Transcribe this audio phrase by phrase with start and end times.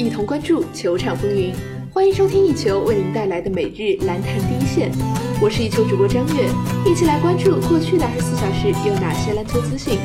[0.00, 1.52] 一同关注球场风云。
[1.92, 4.90] 欢迎收听一球为您带来的每日篮坛第一线，
[5.42, 6.48] 我是一球主播张悦，
[6.90, 9.98] 一起来关注过去的二十四小时有哪些篮球资讯。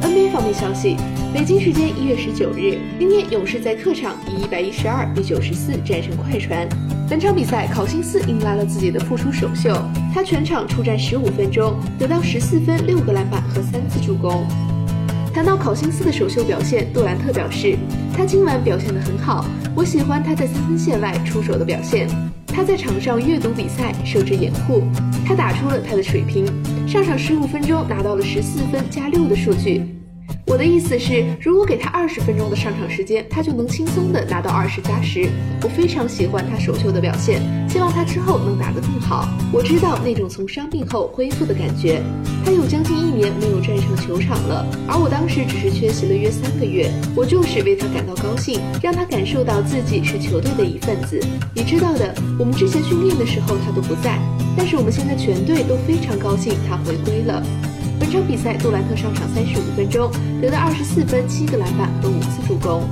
[0.00, 0.96] NBA 方面消息，
[1.34, 6.68] 北京时间一月十九日，今天勇士在客场以一百一十二比九十四战胜快船。
[7.10, 9.74] 本场比赛，考辛斯迎来了自己的复出首秀，
[10.14, 14.46] 他全场出战十五分钟，得到十四分、六个篮板和三次助攻。
[15.34, 17.78] 谈到考辛斯的首秀表现，杜兰特表示，
[18.14, 22.06] 他今晚表现得很好，我喜欢他在三分线外出手的表现。
[22.46, 24.82] 他在场上阅读比赛，设置掩护，
[25.26, 26.44] 他打出了他的水平。
[26.86, 30.01] 上场十五分钟拿到了十四分加六的数据。
[30.46, 35.28] 我的意思是，如果给他二十分钟的上场时间，他就能轻松的拿到二十加十。
[35.62, 39.26] 我非常喜欢他首秀的表现，希望他之后能打得更好。
[39.52, 42.02] 我知道那种从伤病后恢复的感觉。
[42.44, 46.90] 他有将近一年没有站上球场了，而我当时只是缺席了约三个月。
[47.16, 51.18] 我就是为他感到高兴，让他感受到自己是球队的一份子。
[51.54, 54.18] 你知道的，我们之前训练的时候他都不在，
[54.56, 57.42] 但是我们现在全队都非常高兴他回归了。
[58.02, 62.82] 本场比赛，杜兰特上场三十五分钟，得到二十四分、七个篮板和五次助攻。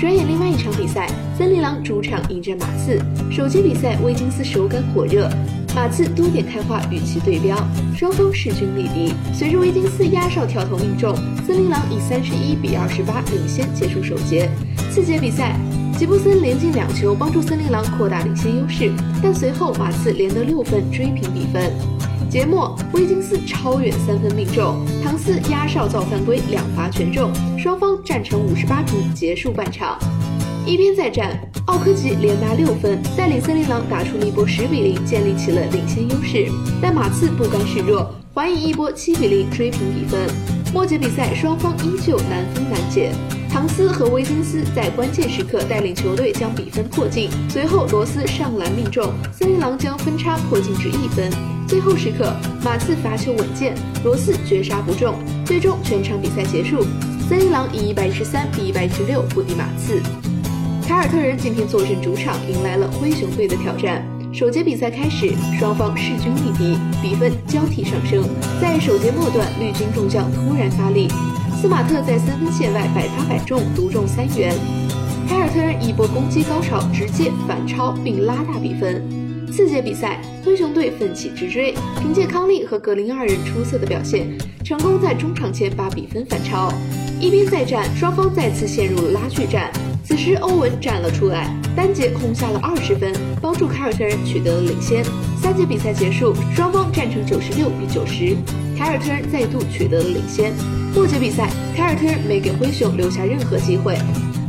[0.00, 1.08] 转眼另外一场比赛，
[1.38, 3.00] 森林狼主场迎战马刺。
[3.30, 5.30] 首节比赛，威金斯手感火热，
[5.76, 7.56] 马刺多点开花与其对标，
[7.96, 9.14] 双方势均力敌。
[9.32, 11.14] 随着威金斯压哨跳投命中，
[11.46, 14.50] 森林狼以三十一比二十八领先结束首节。
[14.90, 15.56] 次节比赛，
[15.96, 18.90] 吉布森连进两球，帮助森林狼扩大领先优势，
[19.22, 21.70] 但随后马刺连得六分追平比分。
[22.28, 29.96] 节末，威金斯超远三分命中，唐斯压哨造犯规，两罚全中，双方战成五十八平结束半场。
[30.66, 36.50] 一边再战，奥科吉连拿六分，带领森林狼打出了一波十比零，建立起了领先优势。
[36.82, 40.28] 但马刺不甘示弱，还以一波七比零追平比分。
[40.74, 43.12] 末节比赛，双方依旧难分难解。
[43.48, 51.30] 唐斯和威金斯在关键时刻带领球队将比分迫近，随后罗斯上篮命中，森林狼将分差迫近至一分。
[51.66, 52.32] 最后时刻，
[52.62, 56.86] 马刺罚球稳健，罗斯绝杀不中，最终全场比赛结束，
[57.28, 60.00] 森林狼以一百一十三比一百一十六不敌马刺。
[60.86, 64.06] 凯尔特人今天坐镇主场，迎来了灰熊队的挑战。
[64.32, 68.22] 首节比赛开始，双方势均力敌，比分交替上升。
[68.60, 71.08] 在首节末段，绿军众将突然发力。
[71.60, 74.54] 斯马特在三分线外百发百中，独中三元。
[75.28, 79.25] 凯尔特人一波攻击高潮，直接反超并拉大比分。
[79.50, 84.26] 四节比赛，灰熊队奋起直追，凭借康利和格林二人出色的表现，
[84.64, 86.72] 成功在中场前把比分反超。
[87.18, 89.70] 一边再战，双方再次陷入了拉锯战。
[90.04, 95.02] 此时欧文站了出来，单节空下了二十分，帮助凯尔特人取得了领先。
[95.40, 98.36] 三节比赛结束，双方战成九十六比九十，
[98.76, 100.52] 凯尔特人再度取得了领先。
[100.94, 103.96] 末节比赛，凯尔特人没给灰熊留下任何机会，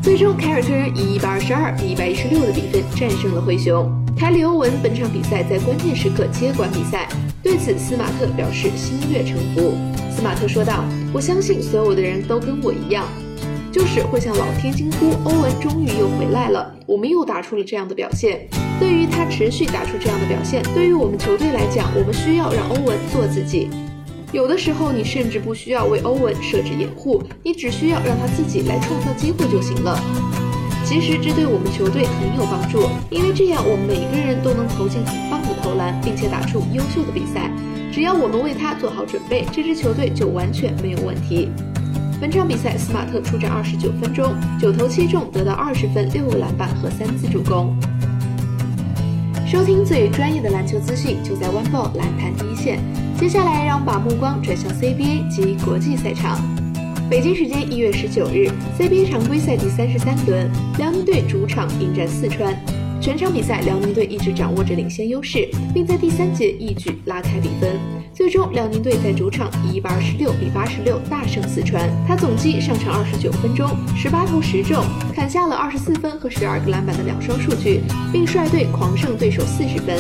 [0.03, 4.06] 最终凯尔特人以一百二十二比一百一十六的比分战胜了灰熊。
[4.17, 7.07] 凯里欧文本场比赛在关键时刻接管比赛，
[7.43, 9.77] 对此斯马特表示心悦诚服。
[10.09, 10.83] 斯马特说道
[11.13, 13.05] ：“我相信所有的人都跟我一样，
[13.71, 18.47] 就是会向老天惊呼，欧文终于又回来了，我们又打出了这样的表现。
[18.79, 23.69] 对于他持续打出这样的表现，对于我们球队来讲，我们需要让欧文做自己。”
[24.33, 30.01] 有的时候，你甚至不需要为欧文设置掩护，你只需要让他自己来创造机会就行了。
[30.87, 37.51] 其实这对我们球队很有帮助，因为这样我们每个人都能投进很棒的投篮，并且打出优秀的比赛。
[37.91, 41.49] 只要我们为他做好准备，这支球队就完全没有问题。
[42.21, 47.77] 本场比赛，斯马特出战二十九分钟，九投七中，得到二十分、六个篮板和三次助攻。
[49.45, 52.79] 收听最专业的篮球资讯，就在 One Ball 篮坛第一线。
[53.19, 56.39] 接下来，让我们把目光转向 CBA 及国际赛场。
[57.09, 62.53] 北京时间一月十九日，CBA 常规赛第三十三轮，辽宁队主场迎战四川。
[62.99, 67.79] 全场比赛，辽宁队一直掌握着领先优势，并在第三节一举拉开比分。
[68.13, 71.89] 最终，辽宁队在主场以一百二十六比八十六大胜四川。
[72.05, 74.83] 他总计上场二十九分钟，十八投十中，
[75.15, 77.79] 砍下了二十四分和十二个篮板的两双数据，
[78.11, 79.95] 并率队狂胜对手四十分。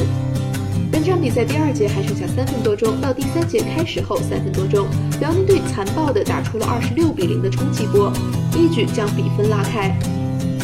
[0.91, 4.87] 本场比赛第二节还剩下三分多钟，到第三节开始后三分多钟，
[5.19, 8.11] 辽宁队残暴地打出了二十六比零的冲击波，
[8.55, 9.97] 一举将比分拉开。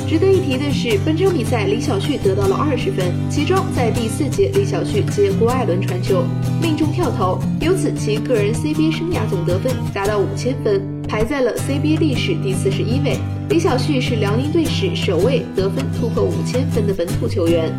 [0.07, 6.23] 值得一提的是，本场比赛李晓旭得到了二十分，其中在第四节，李晓旭接郭艾伦传球
[6.61, 13.17] 命中跳投，由此其个人 CBA 生涯总得分达到五千分，排在了 CBA 历史第四十一位。
[13.49, 17.71] 李晓旭是辽宁队史首位得分突破五千分的本土球员。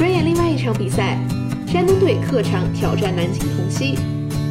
[0.00, 1.18] 转眼另外一场比赛，
[1.66, 3.98] 山东队客场挑战南京同曦。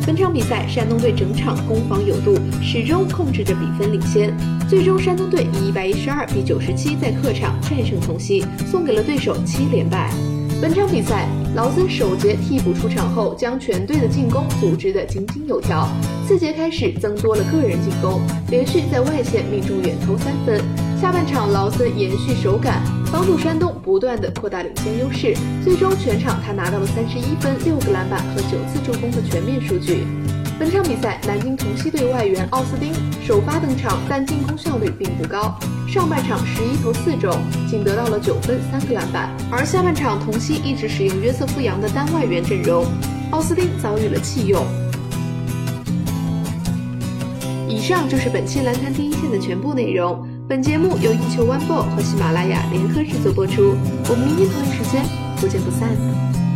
[0.05, 4.31] 本场比赛，山东队整场攻防有度，始终控制着比分领先。
[4.69, 10.13] 最终，山东队以一百一十二比九十七在客场战胜同曦，送给了对手七连败。
[10.61, 15.89] 本场比赛，劳森首节替补出场后，将全队的进攻组织得井井有条。
[16.27, 20.61] 次节开始，增多了个人进攻，连续在外线命中远投三分。
[21.01, 25.35] 下半场，劳森延续手感，帮助山东不断的扩大领先优势。
[25.63, 30.05] 最终，全场他拿到了三十一分、六个篮板和九次助攻的全面数据。
[30.59, 32.93] 本场比赛，南京同曦队外援奥斯汀
[33.25, 35.57] 首发登场，但进攻效率并不高。
[35.87, 37.33] 上半场十一投四中，
[37.67, 39.29] 仅得到了九分、三个篮板。
[39.49, 42.85] 而下半场，同曦一直使用约瑟夫·杨的单外援阵容，
[43.31, 44.63] 奥斯汀遭遇了弃用。
[47.67, 50.27] 以上就是本期篮坛第一线的全部内容。
[50.49, 53.75] 本节目由一球 One Ball 和喜马拉雅联合制作播出。
[54.09, 55.05] 我们明天同一时间
[55.39, 56.48] 不见不散。